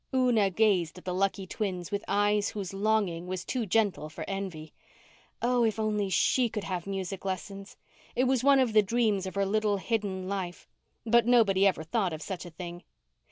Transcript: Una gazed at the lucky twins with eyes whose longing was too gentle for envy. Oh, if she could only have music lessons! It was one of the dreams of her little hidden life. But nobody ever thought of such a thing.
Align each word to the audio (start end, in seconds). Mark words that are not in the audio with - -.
Una 0.15 0.49
gazed 0.49 0.97
at 0.97 1.05
the 1.05 1.13
lucky 1.13 1.45
twins 1.45 1.91
with 1.91 2.03
eyes 2.07 2.49
whose 2.49 2.73
longing 2.73 3.27
was 3.27 3.45
too 3.45 3.67
gentle 3.67 4.09
for 4.09 4.25
envy. 4.27 4.73
Oh, 5.43 5.63
if 5.63 5.75
she 6.11 6.49
could 6.49 6.63
only 6.63 6.73
have 6.73 6.87
music 6.87 7.23
lessons! 7.23 7.77
It 8.15 8.23
was 8.23 8.43
one 8.43 8.57
of 8.59 8.73
the 8.73 8.81
dreams 8.81 9.27
of 9.27 9.35
her 9.35 9.45
little 9.45 9.77
hidden 9.77 10.27
life. 10.27 10.67
But 11.05 11.27
nobody 11.27 11.67
ever 11.67 11.83
thought 11.83 12.13
of 12.13 12.23
such 12.23 12.47
a 12.47 12.49
thing. 12.49 12.83